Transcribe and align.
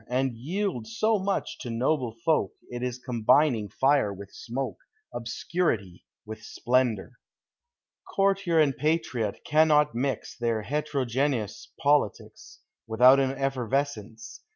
And 0.07 0.33
yield 0.33 0.87
so 0.87 1.19
much 1.19 1.59
to 1.59 1.69
noble 1.69 2.15
folk, 2.25 2.53
It 2.71 2.81
is 2.81 2.97
combining 2.97 3.69
fire 3.69 4.11
with 4.11 4.31
smoke, 4.33 4.77
Obscurity 5.13 6.05
with 6.25 6.41
splendor. 6.41 7.19
Courtier 8.15 8.59
and 8.59 8.75
patriot 8.75 9.41
cannot 9.45 9.93
mix 9.93 10.35
Their 10.35 10.63
het'rogeneous 10.63 11.67
politics 11.79 12.61
Without 12.87 13.19
an 13.19 13.29
effervescence. 13.33 14.41